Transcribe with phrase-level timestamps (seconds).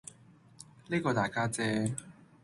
[0.87, 1.93] 呢個大家姐